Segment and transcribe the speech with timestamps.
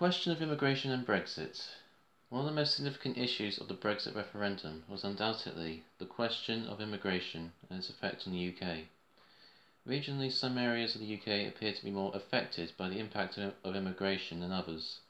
[0.00, 1.62] question of immigration and Brexit.
[2.30, 6.80] One of the most significant issues of the Brexit referendum was undoubtedly the question of
[6.80, 8.84] immigration and its effect on the UK.
[9.86, 13.76] Regionally, some areas of the UK appear to be more affected by the impact of
[13.76, 15.00] immigration than others.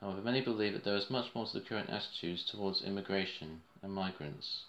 [0.00, 3.92] However, many believe that there is much more to the current attitudes towards immigration and
[3.92, 4.64] migrants.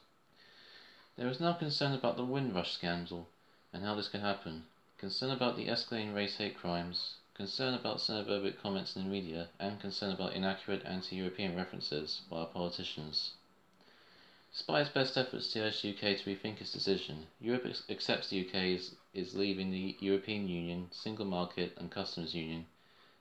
[1.16, 3.30] There is now concern about the Windrush scandal
[3.72, 4.66] and how this could happen,
[4.98, 9.80] concern about the escalating race hate crimes, concern about xenophobic comments in the media, and
[9.80, 13.32] concern about inaccurate anti-European references by our politicians.
[14.52, 18.42] Despite its best efforts to urge the UK to rethink its decision, Europe accepts the
[18.42, 22.66] UK is, is leaving the European Union, Single Market and Customs Union,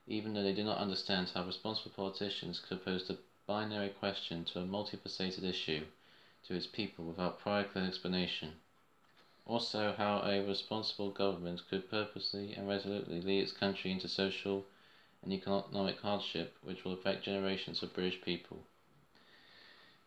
[0.09, 3.17] even though they do not understand how responsible politicians could oppose a
[3.47, 5.85] binary question to a multifaceted issue
[6.43, 8.57] to its people without prior clear explanation.
[9.49, 14.67] Also, how a responsible government could purposely and resolutely lead its country into social
[15.23, 18.63] and economic hardship which will affect generations of British people.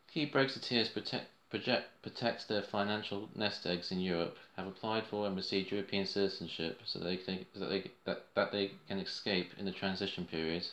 [0.06, 5.34] Key Brexiteers protect, project, protect their financial nest eggs in Europe, have applied for and
[5.34, 9.72] received European citizenship so they, can, that, they, that, that they can escape in the
[9.72, 10.64] transition period.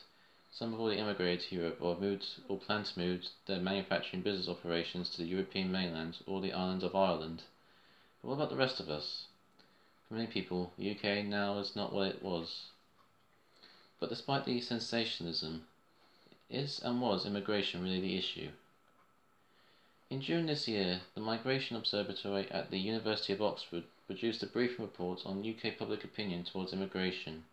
[0.52, 4.48] Some have already immigrated to Europe or moved or plan to move their manufacturing business
[4.48, 7.42] operations to the European mainland or the island of Ireland.
[8.22, 9.28] But what about the rest of us?
[10.08, 12.66] For many people, the UK now is not what it was.
[14.00, 15.64] But despite the sensationalism,
[16.50, 18.50] is and was immigration really the issue?
[20.10, 24.84] In June this year, the Migration Observatory at the University of Oxford produced a briefing
[24.84, 27.44] report on UK public opinion towards immigration,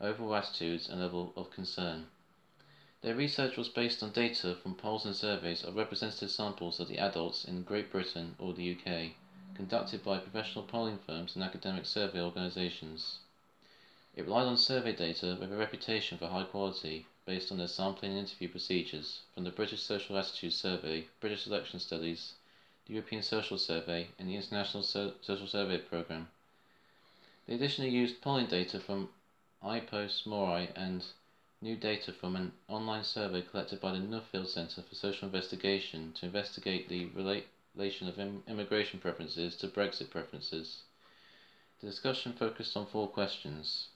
[0.00, 2.06] overall attitudes and level of concern.
[3.02, 6.98] Their research was based on data from polls and surveys of representative samples of the
[6.98, 9.12] adults in Great Britain or the UK
[9.54, 13.18] conducted by professional polling firms and academic survey organisations.
[14.16, 18.12] It relied on survey data with a reputation for high quality based on their sampling
[18.12, 22.34] and interview procedures from the British Social Attitudes Survey, British Election Studies,
[22.86, 26.28] the European Social Survey, and the International so Social Survey Programme.
[27.46, 29.08] They additionally used polling data from
[29.62, 31.04] Ipsos MORI and
[31.60, 36.26] new data from an online survey collected by the Nuffield Centre for Social Investigation to
[36.26, 37.46] investigate the relate
[37.76, 40.82] relation of immigration preferences to Brexit preferences.
[41.80, 43.88] The discussion focused on four questions.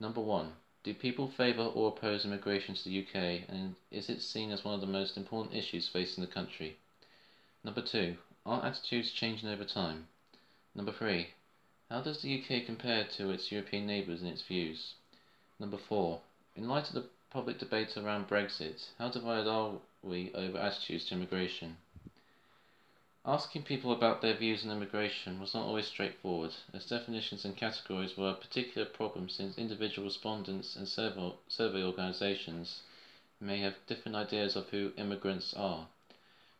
[0.00, 0.52] Number one,
[0.82, 4.74] do people favour or oppose immigration to the UK and is it seen as one
[4.74, 6.76] of the most important issues facing the country?
[7.62, 10.08] Number two, are attitudes changing over time?
[10.74, 11.28] Number three,
[11.88, 14.94] how does the UK compare to its European neighbours in its views?
[15.60, 16.22] Number four,
[16.56, 21.14] in light of the public debate around Brexit, how divided are we over attitudes to
[21.14, 21.76] immigration?
[23.24, 28.16] Asking people about their views on immigration was not always straightforward, as definitions and categories
[28.16, 32.82] were a particular problem since individual respondents and survey organisations
[33.38, 35.86] may have different ideas of who immigrants are.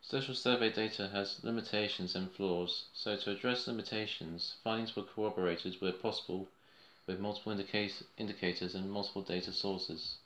[0.00, 5.92] Social survey data has limitations and flaws, so to address limitations, findings were corroborated where
[5.92, 6.46] possible
[7.08, 10.16] with multiple indicators and multiple data sources.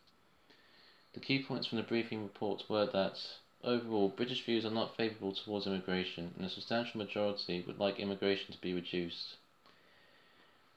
[1.14, 5.32] The key points from the briefing report were that Overall, British views are not favourable
[5.32, 9.36] towards immigration, and a substantial majority would like immigration to be reduced.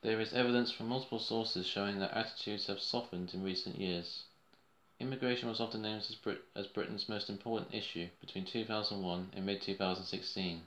[0.02, 4.24] There is evidence from multiple sources showing that attitudes have softened in recent years.
[5.00, 9.62] Immigration was often named as, Brit as Britain's most important issue between 2001 and mid
[9.62, 10.64] 2016,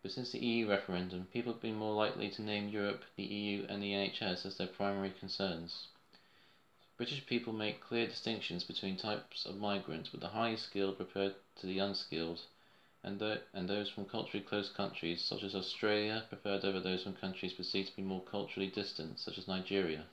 [0.00, 3.66] but since the EU referendum, people have been more likely to name Europe, the EU,
[3.68, 5.88] and the NHS as their primary concerns.
[6.96, 11.66] British people make clear distinctions between types of migrants, with the highly skilled preferred to
[11.66, 12.40] the unskilled,
[13.02, 17.14] and, th and those from culturally close countries, such as Australia, preferred over those from
[17.14, 20.06] countries perceived to be more culturally distant, such as Nigeria.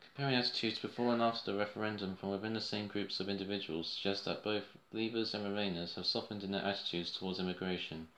[0.00, 4.24] Comparing attitudes before and after the referendum from within the same groups of individuals suggests
[4.24, 8.08] that both Leavers and Remainers have softened in their attitudes towards immigration.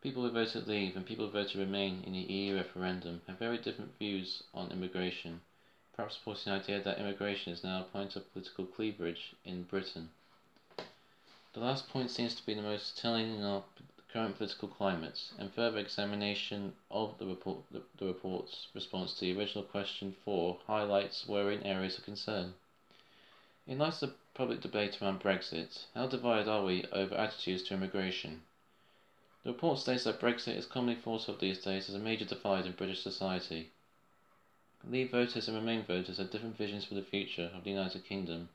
[0.00, 3.58] People who voted Leave and people who voted Remain in the EU referendum have very
[3.58, 5.42] different views on immigration
[5.94, 10.08] perhaps supporting the idea that immigration is now a point of political cleavage in Britain.
[11.54, 13.62] The last point seems to be the most telling in our
[14.08, 19.38] current political climates, and further examination of the, report, the, the report's response to the
[19.38, 22.54] original question 4 highlights worrying areas of concern.
[23.66, 27.74] In light of the public debate around Brexit, how divided are we over attitudes to
[27.74, 28.42] immigration?
[29.44, 32.64] The report states that Brexit is commonly thought of these days as a major divide
[32.64, 33.70] in British society.
[34.84, 38.48] Leave voters and Remain voters have different visions for the future of the United Kingdom,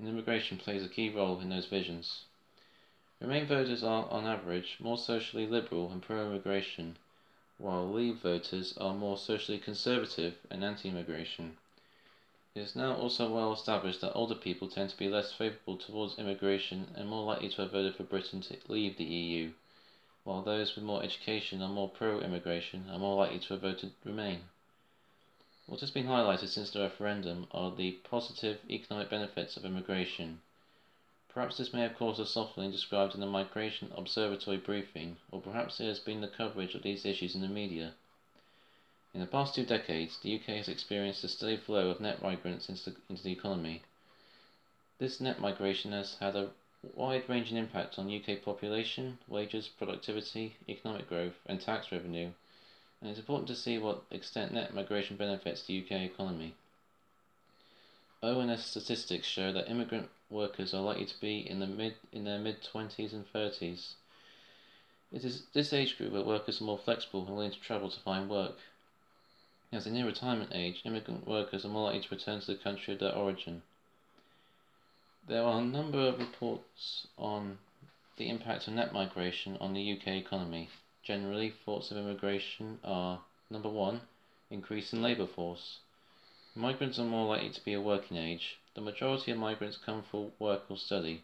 [0.00, 2.24] and immigration plays a key role in those visions.
[3.20, 6.96] Remain voters are, on average, more socially liberal and pro-immigration,
[7.58, 11.58] while Leave voters are more socially conservative and anti-immigration.
[12.54, 16.18] It is now also well established that older people tend to be less favourable towards
[16.18, 19.52] immigration and more likely to have voted for Britain to leave the EU,
[20.24, 24.44] while those with more education and more pro-immigration are more likely to have voted remain.
[25.70, 30.40] What has been highlighted since the referendum are the positive economic benefits of immigration.
[31.28, 35.78] Perhaps this may have caused a softening described in the Migration Observatory briefing, or perhaps
[35.78, 37.94] it has been the coverage of these issues in the media.
[39.14, 42.68] In the past two decades, the UK has experienced a steady flow of net migrants
[42.68, 43.82] into the, into the economy.
[44.98, 46.50] This net migration has had a
[46.94, 52.32] wide-ranging impact on UK population, wages, productivity, economic growth, and tax revenue,
[53.00, 56.54] and it's important to see what extent net migration benefits the UK economy.
[58.22, 62.38] ONS statistics show that immigrant workers are likely to be in the mid in their
[62.38, 63.94] mid 20s and 30s.
[65.12, 68.00] It is this age group where workers are more flexible and willing to travel to
[68.00, 68.58] find work.
[69.72, 72.92] As they near retirement age, immigrant workers are more likely to return to the country
[72.92, 73.62] of their origin.
[75.26, 77.58] There are a number of reports on
[78.16, 80.68] the impact of net migration on the UK economy.
[81.02, 84.02] Generally, thoughts of immigration are number one,
[84.50, 85.78] increase in labour force.
[86.54, 88.58] Migrants are more likely to be of working age.
[88.74, 91.22] The majority of migrants come for work or study.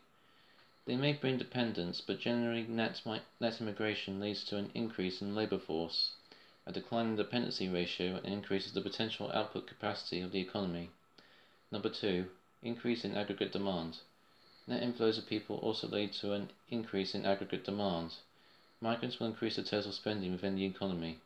[0.87, 3.03] They may bring dependents, but generally net,
[3.41, 6.13] net immigration leads to an increase in labour force,
[6.65, 10.91] a decline in dependency ratio, and increases the potential output capacity of the economy.
[11.71, 12.31] Number two,
[12.63, 13.99] increase in aggregate demand.
[14.67, 18.15] Net inflows of people also lead to an increase in aggregate demand.
[18.81, 21.19] Migrants will increase the total spending within the economy.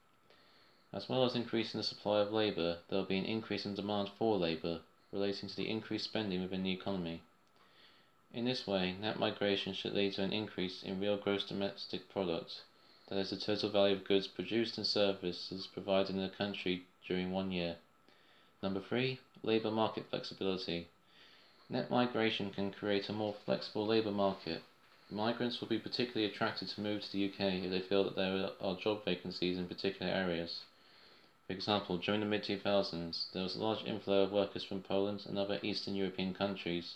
[0.93, 4.08] As well as increasing the supply of labour, there will be an increase in demand
[4.19, 7.23] for labour, relating to the increased spending within the economy.
[8.32, 12.62] In this way, net migration should lead to an increase in real gross domestic product,
[13.08, 17.32] that is, the total value of goods produced and services provided in the country during
[17.32, 17.79] one year.
[18.62, 20.87] Number three, labour market flexibility.
[21.69, 24.62] Net migration can create a more flexible labour market
[25.12, 28.51] Migrants will be particularly attracted to move to the UK if they feel that there
[28.61, 30.62] are job vacancies in particular areas.
[31.49, 35.27] For example, during the mid 2000s, there was a large inflow of workers from Poland
[35.27, 36.95] and other Eastern European countries,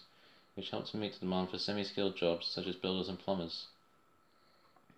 [0.55, 3.67] which helped to meet the demand for semi skilled jobs such as builders and plumbers.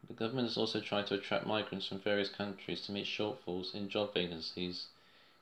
[0.08, 3.88] The government has also tried to attract migrants from various countries to meet shortfalls in
[3.88, 4.88] job vacancies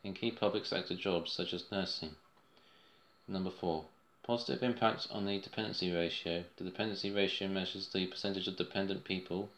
[0.05, 2.15] in key public sector jobs such as nursing.
[3.27, 3.85] Number 4.
[4.27, 6.45] Positive impact on the dependency ratio.
[6.57, 9.51] The dependency ratio measures the percentage of dependent people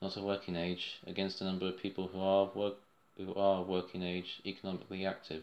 [0.00, 2.76] not of working age against the number of people who are work
[3.16, 5.42] who are working age economically active.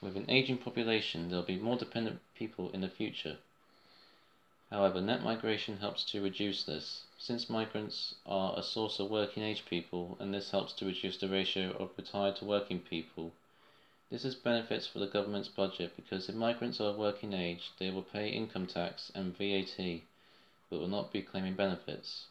[0.00, 3.38] With an aging population, there will be more dependent people in the future.
[4.68, 9.64] However, net migration helps to reduce this, since migrants are a source of working age
[9.66, 13.32] people, and this helps to reduce the ratio of retired to working people
[14.12, 17.88] this has benefits for the government's budget because if migrants are of working age, they
[17.88, 20.02] will pay income tax and VAT,
[20.68, 22.26] but will not be claiming benefits.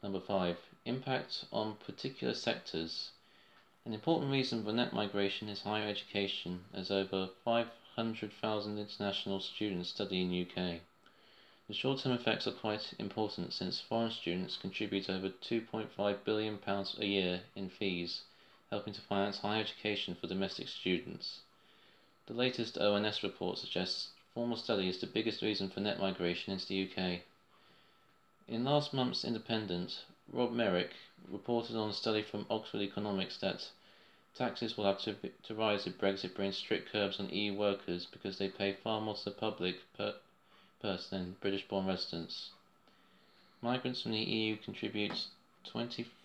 [0.00, 0.56] Number 5.
[0.84, 3.10] Impact on particular sectors.
[3.84, 10.22] An important reason for net migration is higher education, as over 500,000 international students study
[10.22, 10.82] in UK.
[11.66, 16.60] The short-term effects are quite important since foreign students contribute over £2.5 billion
[17.00, 18.22] a year in fees
[18.72, 21.40] helping to finance higher education for domestic students.
[22.26, 26.66] The latest ONS report suggests formal study is the biggest reason for net migration into
[26.68, 27.20] the UK.
[28.48, 30.92] In last month's Independent, Rob Merrick
[31.30, 33.68] reported on a study from Oxford Economics that
[34.34, 38.38] taxes will have to, to rise if Brexit brings strict curbs on EU workers because
[38.38, 40.14] they pay far more to the public per
[40.80, 42.52] person than British born residents.
[43.60, 45.26] Migrants from the EU contribute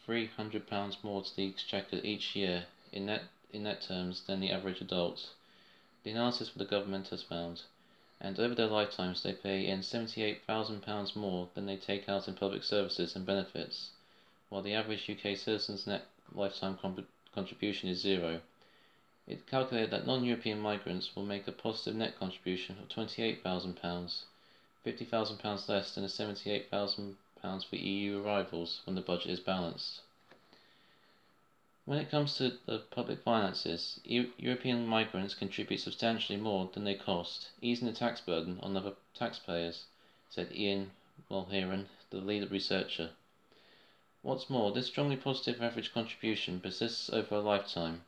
[0.08, 4.80] £2,300 more to the exchequer each year in net, in net terms than the average
[4.80, 5.32] adult.
[6.04, 7.64] The analysis for the government has found,
[8.22, 12.64] and over their lifetimes they pay in £78,000 more than they take out in public
[12.64, 13.90] services and benefits,
[14.48, 16.80] while the average UK citizen's net lifetime
[17.36, 18.40] contribution is zero.
[19.28, 24.24] It calculated that non-European migrants will make a positive net contribution of £28,000,
[24.86, 27.16] £50,000 less than the £78,000
[27.70, 30.02] for EU arrivals when the budget is balanced.
[31.86, 37.52] When it comes to the public finances, European migrants contribute substantially more than they cost,
[37.62, 39.86] easing the tax burden on other taxpayers,
[40.30, 40.92] said Ian
[41.32, 43.12] Mulheirn, the lead researcher.
[44.24, 48.04] What's more, this strongly positive average contribution persists over a lifetime.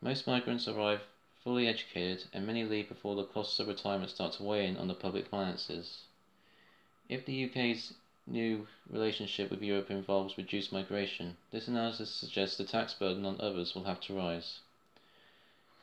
[0.00, 1.02] Most migrants arrive
[1.44, 4.88] fully educated, and many leave before the costs of retirement start to weigh in on
[4.88, 6.04] the public finances.
[7.10, 7.92] If the UK's
[8.30, 13.74] new relationship with Europe involves reduced migration, this analysis suggests the tax burden on others
[13.74, 14.60] will have to rise.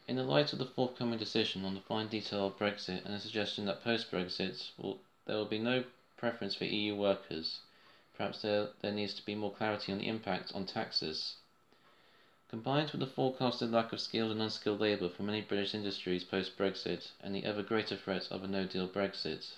[0.08, 3.20] In the light of the forthcoming decision on the fine detail of Brexit and the
[3.20, 4.70] suggestion that post-Brexit
[5.26, 5.84] there will be no
[6.18, 7.62] preference for EU workers,
[8.16, 11.38] perhaps there, there needs to be more clarity on the impact on taxes.
[12.50, 17.10] Combined with the forecasted lack of skilled and unskilled labour for many British industries post-Brexit
[17.22, 19.54] and the ever greater threat of a no-deal Brexit,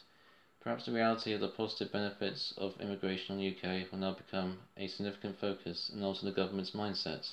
[0.68, 4.58] perhaps the reality of the positive benefits of immigration in the UK will now become
[4.76, 7.26] a significant focus and alter the government's mindset.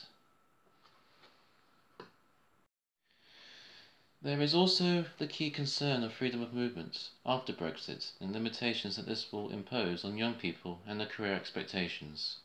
[4.23, 9.07] There is also the key concern of freedom of movement after Brexit and limitations that
[9.07, 12.37] this will impose on young people and their career expectations.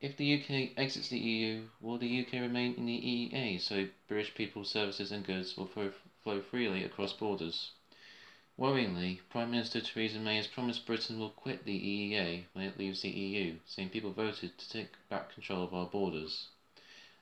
[0.00, 4.32] If the UK exits the EU, will the UK remain in the EEA so British
[4.36, 5.68] people, services and goods will
[6.22, 7.72] flow freely across borders?
[8.62, 13.02] Worryingly, Prime Minister Theresa May has promised Britain will quit the EEA when it leaves
[13.02, 16.46] the EU, saying people voted to take back control of our borders.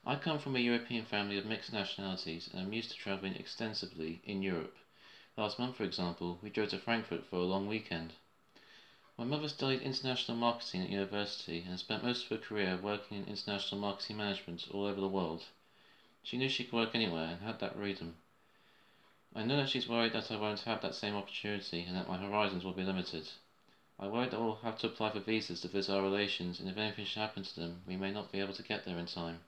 [0.05, 4.21] I come from a European family of mixed nationalities and am used to travelling extensively
[4.23, 4.77] in Europe.
[5.39, 8.13] Last month, for example, we drove to Frankfurt for a long weekend.
[9.17, 13.25] My mother studied international marketing at university and spent most of her career working in
[13.25, 15.45] international marketing management all over the world.
[16.23, 18.17] She knew she could work anywhere and had that freedom.
[19.33, 22.19] I know that she's worried that I won't have that same opportunity and that my
[22.19, 23.29] horizons will be limited.
[23.99, 26.77] I worry that we'll have to apply for visas to visit our relations and if
[26.77, 29.41] anything should happen to them, we may not be able to get there in time.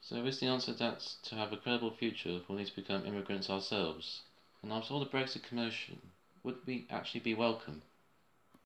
[0.00, 3.50] So is the answer that to have a credible future we'll need to become immigrants
[3.50, 4.22] ourselves?
[4.62, 6.00] And after all the Brexit commotion,
[6.42, 7.82] would we actually be welcome?